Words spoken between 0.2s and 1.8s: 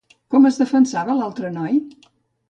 Com es defensava l'altre noi?